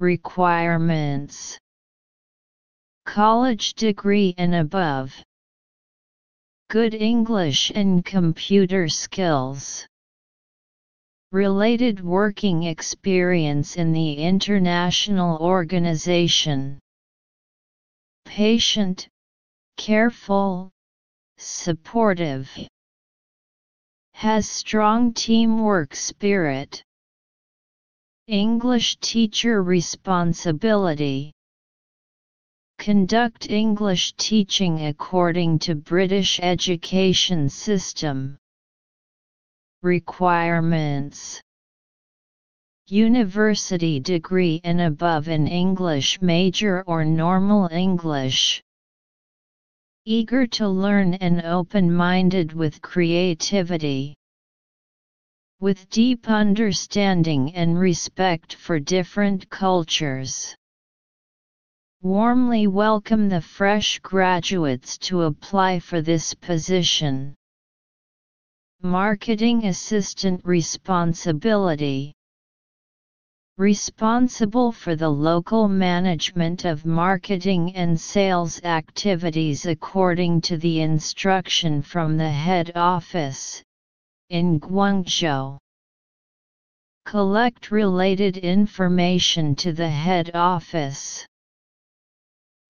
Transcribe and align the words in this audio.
Requirements 0.00 1.58
College 3.04 3.74
degree 3.74 4.34
and 4.38 4.54
above. 4.54 5.12
Good 6.70 6.94
English 6.94 7.72
and 7.74 8.04
computer 8.04 8.88
skills. 8.88 9.86
Related 11.32 12.04
working 12.04 12.62
experience 12.64 13.76
in 13.76 13.92
the 13.92 14.14
international 14.18 15.38
organization. 15.38 16.78
Patient, 18.24 19.08
careful, 19.78 20.70
supportive. 21.38 22.50
Has 24.12 24.48
strong 24.48 25.12
teamwork 25.12 25.94
spirit. 25.94 26.84
English 28.28 28.98
teacher 28.98 29.62
responsibility. 29.62 31.32
Conduct 32.78 33.48
English 33.48 34.12
teaching 34.18 34.84
according 34.84 35.58
to 35.60 35.74
British 35.74 36.38
education 36.42 37.48
system. 37.48 38.36
Requirements 39.82 41.40
University 42.88 43.98
degree 43.98 44.60
and 44.62 44.82
above 44.82 45.28
in 45.28 45.46
English 45.46 46.20
major 46.20 46.84
or 46.86 47.06
normal 47.06 47.66
English. 47.72 48.62
Eager 50.04 50.46
to 50.46 50.68
learn 50.68 51.14
and 51.14 51.40
open-minded 51.46 52.52
with 52.52 52.82
creativity. 52.82 54.17
With 55.60 55.90
deep 55.90 56.28
understanding 56.28 57.52
and 57.56 57.76
respect 57.76 58.54
for 58.54 58.78
different 58.78 59.50
cultures. 59.50 60.54
Warmly 62.00 62.68
welcome 62.68 63.28
the 63.28 63.40
fresh 63.40 63.98
graduates 63.98 64.96
to 64.98 65.22
apply 65.22 65.80
for 65.80 66.00
this 66.00 66.32
position. 66.32 67.34
Marketing 68.82 69.66
Assistant 69.66 70.40
Responsibility. 70.44 72.14
Responsible 73.56 74.70
for 74.70 74.94
the 74.94 75.10
local 75.10 75.66
management 75.66 76.64
of 76.64 76.86
marketing 76.86 77.74
and 77.74 78.00
sales 78.00 78.62
activities 78.62 79.66
according 79.66 80.40
to 80.42 80.56
the 80.56 80.82
instruction 80.82 81.82
from 81.82 82.16
the 82.16 82.30
head 82.30 82.70
office, 82.76 83.60
in 84.30 84.60
Guangzhou. 84.60 85.58
Collect 87.06 87.70
related 87.70 88.36
information 88.36 89.54
to 89.56 89.72
the 89.72 89.88
head 89.88 90.32
office. 90.34 91.26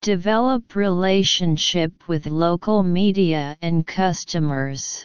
Develop 0.00 0.76
relationship 0.76 2.08
with 2.08 2.26
local 2.26 2.84
media 2.84 3.56
and 3.60 3.84
customers. 3.84 5.04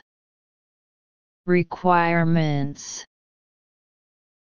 Requirements 1.47 3.03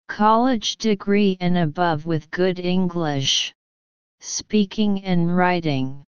College 0.08 0.78
degree 0.78 1.38
and 1.40 1.56
above 1.56 2.08
with 2.08 2.32
good 2.32 2.60
English, 2.60 3.54
speaking 4.22 5.04
and 5.04 5.38
writing. 5.38 6.04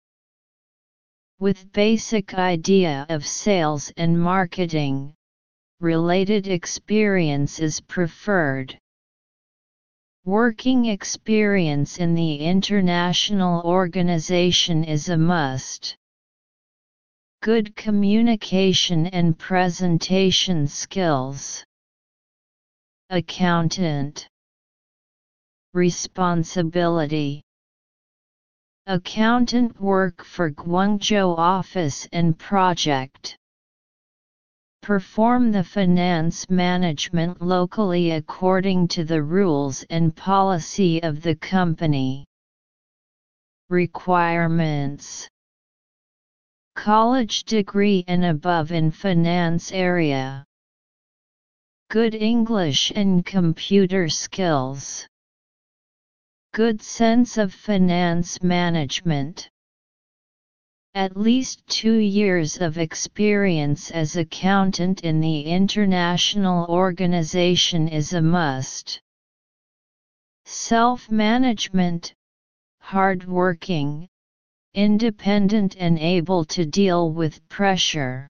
With 1.37 1.69
basic 1.73 2.33
idea 2.33 3.05
of 3.09 3.27
sales 3.27 3.91
and 3.97 4.17
marketing, 4.17 5.13
related 5.79 6.47
experience 6.47 7.59
is 7.59 7.79
preferred. 7.79 8.77
Working 10.25 10.85
experience 10.87 11.97
in 11.97 12.15
the 12.15 12.35
international 12.39 13.61
organization 13.63 14.83
is 14.83 15.07
a 15.07 15.17
must. 15.17 15.95
Good 17.41 17.77
communication 17.77 19.07
and 19.07 19.39
presentation 19.39 20.67
skills. 20.67 21.63
Accountant 23.09 24.27
Responsibility 25.73 27.41
Accountant 28.85 29.79
work 29.79 30.25
for 30.25 30.51
Guangzhou 30.51 31.37
office 31.37 32.05
and 32.11 32.37
project 32.37 33.38
perform 34.81 35.51
the 35.51 35.63
finance 35.63 36.49
management 36.49 37.41
locally 37.41 38.11
according 38.11 38.87
to 38.87 39.03
the 39.03 39.21
rules 39.21 39.83
and 39.89 40.15
policy 40.15 41.01
of 41.03 41.21
the 41.21 41.35
company. 41.35 42.25
Requirements 43.69 45.27
College 46.75 47.43
degree 47.43 48.05
and 48.07 48.23
above 48.23 48.71
in 48.71 48.89
finance 48.89 49.71
area. 49.71 50.45
Good 51.89 52.15
English 52.15 52.91
and 52.95 53.25
computer 53.25 54.07
skills. 54.07 55.07
Good 56.53 56.81
sense 56.81 57.37
of 57.37 57.53
finance 57.53 58.41
management. 58.41 59.49
At 60.95 61.15
least 61.15 61.65
two 61.67 61.97
years 61.97 62.57
of 62.57 62.79
experience 62.79 63.91
as 63.91 64.15
accountant 64.15 65.01
in 65.01 65.19
the 65.19 65.41
international 65.41 66.65
organization 66.67 67.87
is 67.87 68.13
a 68.13 68.21
must. 68.21 68.99
Self-management, 70.45 72.13
hard-working, 72.79 74.07
independent 74.73 75.75
and 75.77 75.99
able 75.99 76.43
to 76.45 76.65
deal 76.65 77.11
with 77.11 77.47
pressure 77.49 78.27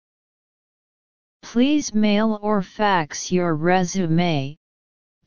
Please 1.42 1.92
mail 1.92 2.38
or 2.40 2.62
fax 2.62 3.32
your 3.32 3.56
resume, 3.56 4.56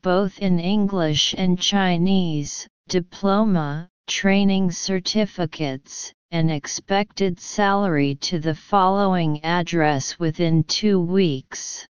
both 0.02 0.38
in 0.38 0.58
English 0.58 1.34
and 1.36 1.60
Chinese, 1.60 2.66
diploma, 2.88 3.86
training 4.06 4.70
certificates, 4.70 6.10
and 6.30 6.50
expected 6.50 7.38
salary 7.38 8.14
to 8.14 8.38
the 8.38 8.54
following 8.54 9.44
address 9.44 10.18
within 10.18 10.64
two 10.64 10.98
weeks. 10.98 11.86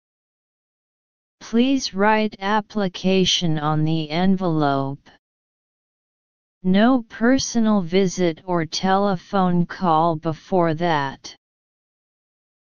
Please 1.40 1.94
write 1.94 2.36
application 2.40 3.58
on 3.58 3.84
the 3.84 4.10
envelope. 4.10 5.08
No 6.62 7.02
personal 7.02 7.80
visit 7.80 8.42
or 8.44 8.66
telephone 8.66 9.64
call 9.64 10.16
before 10.16 10.74
that. 10.74 11.34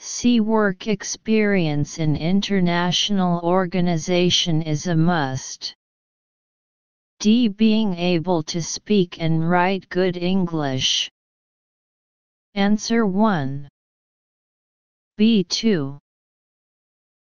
C. 0.00 0.40
Work 0.40 0.88
experience 0.88 2.00
in 2.00 2.16
international 2.16 3.38
organization 3.44 4.60
is 4.60 4.88
a 4.88 4.96
must. 4.96 5.72
D. 7.20 7.46
Being 7.46 7.94
able 7.94 8.42
to 8.42 8.60
speak 8.60 9.20
and 9.20 9.48
write 9.48 9.88
good 9.88 10.16
English. 10.16 11.08
Answer 12.54 13.06
1. 13.06 13.68
B2. 15.16 16.00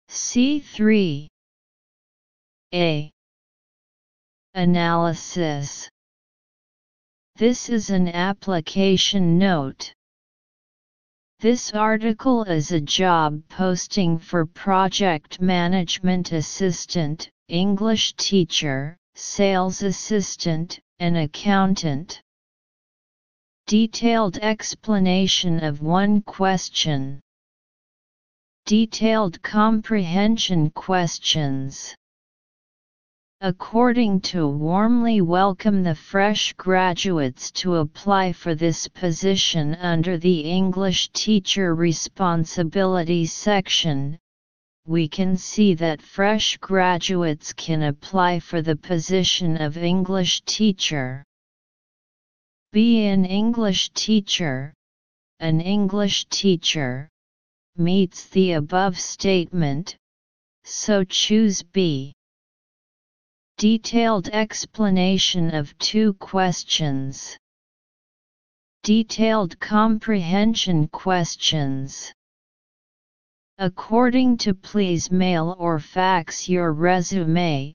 C3. 0.08 1.28
A. 2.74 3.12
Analysis 4.54 5.88
This 7.36 7.68
is 7.68 7.90
an 7.90 8.08
application 8.08 9.38
note. 9.38 9.94
This 11.38 11.72
article 11.74 12.42
is 12.42 12.72
a 12.72 12.80
job 12.80 13.40
posting 13.48 14.18
for 14.18 14.46
Project 14.46 15.40
Management 15.40 16.32
Assistant, 16.32 17.30
English 17.46 18.14
Teacher, 18.14 18.96
Sales 19.14 19.84
Assistant, 19.84 20.80
and 20.98 21.16
Accountant. 21.16 22.20
Detailed 23.68 24.38
explanation 24.38 25.62
of 25.62 25.82
one 25.82 26.20
question. 26.20 27.20
Detailed 28.64 29.40
comprehension 29.42 30.70
questions 30.70 31.94
according 33.46 34.20
to 34.20 34.48
warmly 34.48 35.20
welcome 35.20 35.84
the 35.84 35.94
fresh 35.94 36.52
graduates 36.54 37.52
to 37.52 37.76
apply 37.76 38.32
for 38.32 38.56
this 38.56 38.88
position 38.88 39.76
under 39.76 40.18
the 40.18 40.40
English 40.40 41.08
Teacher 41.10 41.72
Responsibilities 41.76 43.32
section, 43.32 44.18
we 44.84 45.06
can 45.06 45.36
see 45.36 45.74
that 45.74 46.02
fresh 46.02 46.56
graduates 46.56 47.52
can 47.52 47.84
apply 47.84 48.40
for 48.40 48.62
the 48.62 48.74
position 48.74 49.56
of 49.62 49.76
English 49.76 50.40
teacher. 50.40 51.22
Be 52.72 53.06
an 53.06 53.24
English 53.24 53.90
teacher, 53.90 54.74
an 55.38 55.60
English 55.60 56.24
teacher, 56.30 57.08
meets 57.76 58.26
the 58.26 58.54
above 58.54 58.98
statement, 58.98 59.96
so 60.64 61.04
choose 61.04 61.62
B. 61.62 62.12
Detailed 63.58 64.28
explanation 64.28 65.54
of 65.54 65.76
two 65.78 66.12
questions. 66.14 67.38
Detailed 68.82 69.58
comprehension 69.60 70.88
questions. 70.88 72.12
According 73.56 74.36
to 74.38 74.52
please 74.52 75.10
mail 75.10 75.56
or 75.58 75.78
fax 75.78 76.50
your 76.50 76.74
resume, 76.74 77.72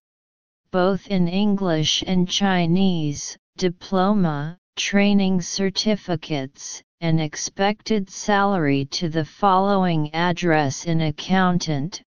both 0.69 1.07
in 1.07 1.27
English 1.27 2.03
and 2.05 2.29
Chinese, 2.29 3.35
diploma, 3.57 4.59
training 4.75 5.41
certificates, 5.41 6.83
and 6.99 7.19
expected 7.19 8.07
salary 8.07 8.85
to 8.85 9.09
the 9.09 9.25
following 9.25 10.13
address 10.13 10.85
in 10.85 11.01
accountant, 11.01 12.03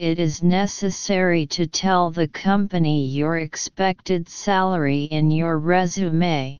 it 0.00 0.18
is 0.18 0.42
necessary 0.42 1.44
to 1.44 1.66
tell 1.66 2.10
the 2.10 2.26
company 2.26 3.06
your 3.06 3.36
expected 3.36 4.26
salary 4.26 5.04
in 5.04 5.30
your 5.30 5.58
resume. 5.58 6.56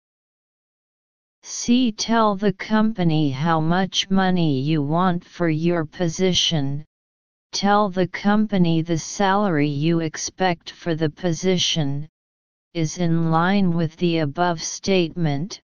C. 1.42 1.90
Tell 1.90 2.36
the 2.36 2.52
company 2.52 3.30
how 3.30 3.58
much 3.58 4.10
money 4.10 4.60
you 4.60 4.82
want 4.82 5.24
for 5.24 5.48
your 5.48 5.86
position. 5.86 6.84
Tell 7.52 7.88
the 7.88 8.08
company 8.08 8.82
the 8.82 8.98
salary 8.98 9.70
you 9.70 10.00
expect 10.00 10.72
for 10.72 10.94
the 10.94 11.08
position 11.08 12.06
is 12.74 12.98
in 12.98 13.30
line 13.30 13.72
with 13.72 13.96
the 13.96 14.18
above 14.18 14.62
statement, 14.62 15.62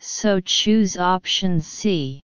so 0.00 0.40
choose 0.40 0.96
option 0.96 1.60
C. 1.60 2.22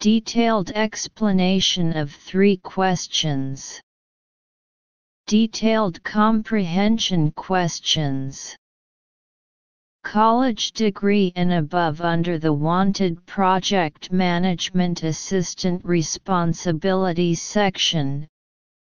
Detailed 0.00 0.72
explanation 0.72 1.96
of 1.96 2.12
three 2.12 2.58
questions. 2.58 3.80
Detailed 5.26 6.04
comprehension 6.04 7.30
questions. 7.32 8.54
College 10.04 10.72
degree 10.72 11.32
and 11.34 11.50
above 11.50 12.02
under 12.02 12.38
the 12.38 12.52
wanted 12.52 13.24
Project 13.24 14.12
Management 14.12 15.02
Assistant 15.02 15.82
Responsibilities 15.82 17.40
section. 17.40 18.28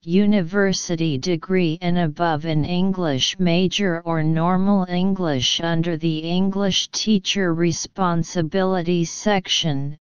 University 0.04 1.18
degree 1.18 1.76
and 1.82 1.98
above 1.98 2.46
in 2.46 2.64
English 2.64 3.38
major 3.38 4.00
or 4.06 4.22
normal 4.22 4.86
English 4.88 5.60
under 5.60 5.98
the 5.98 6.20
English 6.20 6.88
Teacher 6.88 7.52
Responsibilities 7.52 9.10
section 9.10 9.98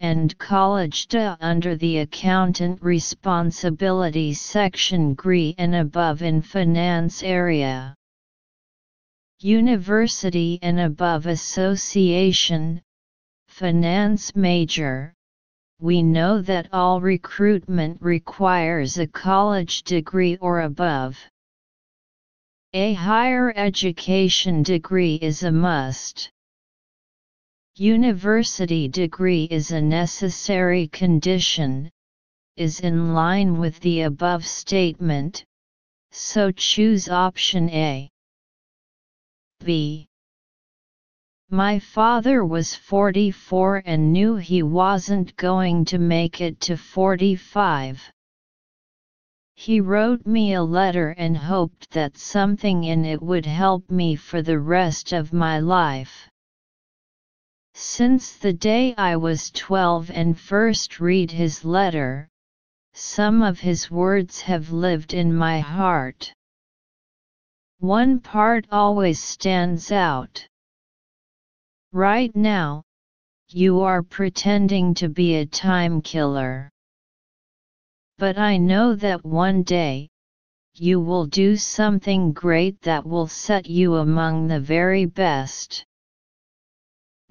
and 0.00 0.36
College 0.38 1.06
DA 1.08 1.36
under 1.40 1.76
the 1.76 1.98
Accountant 1.98 2.82
Responsibilities 2.82 4.40
section 4.40 5.14
GRE 5.14 5.52
and 5.58 5.74
above 5.74 6.22
in 6.22 6.40
Finance 6.40 7.22
area. 7.22 7.94
University 9.40 10.58
and 10.62 10.80
above 10.80 11.26
Association, 11.26 12.80
Finance 13.48 14.34
Major, 14.34 15.14
we 15.80 16.02
know 16.02 16.42
that 16.42 16.68
all 16.72 17.00
recruitment 17.00 18.00
requires 18.02 18.98
a 18.98 19.06
college 19.06 19.82
degree 19.82 20.36
or 20.36 20.60
above. 20.60 21.18
A 22.74 22.92
higher 22.94 23.52
education 23.56 24.62
degree 24.62 25.16
is 25.16 25.42
a 25.42 25.50
must. 25.50 26.30
University 27.82 28.88
degree 28.88 29.44
is 29.44 29.70
a 29.70 29.80
necessary 29.80 30.86
condition, 30.88 31.90
is 32.58 32.80
in 32.80 33.14
line 33.14 33.58
with 33.58 33.80
the 33.80 34.02
above 34.02 34.44
statement, 34.44 35.42
so 36.10 36.50
choose 36.50 37.08
option 37.08 37.70
A. 37.70 38.10
B. 39.64 40.06
My 41.48 41.78
father 41.78 42.44
was 42.44 42.74
44 42.74 43.84
and 43.86 44.12
knew 44.12 44.36
he 44.36 44.62
wasn't 44.62 45.34
going 45.36 45.86
to 45.86 45.98
make 45.98 46.42
it 46.42 46.60
to 46.60 46.76
45. 46.76 48.12
He 49.54 49.80
wrote 49.80 50.26
me 50.26 50.52
a 50.52 50.62
letter 50.62 51.14
and 51.16 51.34
hoped 51.34 51.88
that 51.92 52.18
something 52.18 52.84
in 52.84 53.06
it 53.06 53.22
would 53.22 53.46
help 53.46 53.90
me 53.90 54.16
for 54.16 54.42
the 54.42 54.58
rest 54.60 55.14
of 55.14 55.32
my 55.32 55.60
life. 55.60 56.28
Since 57.82 58.36
the 58.36 58.52
day 58.52 58.94
I 58.98 59.16
was 59.16 59.50
twelve 59.50 60.10
and 60.10 60.38
first 60.38 61.00
read 61.00 61.30
his 61.30 61.64
letter, 61.64 62.28
some 62.92 63.40
of 63.40 63.58
his 63.58 63.90
words 63.90 64.42
have 64.42 64.70
lived 64.70 65.14
in 65.14 65.34
my 65.34 65.60
heart. 65.60 66.30
One 67.78 68.20
part 68.20 68.66
always 68.70 69.18
stands 69.22 69.90
out. 69.90 70.46
Right 71.90 72.36
now, 72.36 72.82
you 73.48 73.80
are 73.80 74.02
pretending 74.02 74.92
to 74.96 75.08
be 75.08 75.36
a 75.36 75.46
time 75.46 76.02
killer. 76.02 76.68
But 78.18 78.36
I 78.36 78.58
know 78.58 78.94
that 78.94 79.24
one 79.24 79.62
day, 79.62 80.10
you 80.74 81.00
will 81.00 81.24
do 81.24 81.56
something 81.56 82.34
great 82.34 82.78
that 82.82 83.06
will 83.06 83.26
set 83.26 83.70
you 83.70 83.96
among 83.96 84.48
the 84.48 84.60
very 84.60 85.06
best. 85.06 85.86